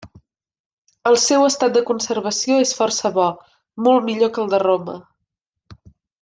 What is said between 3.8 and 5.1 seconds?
molt millor que el de Roma.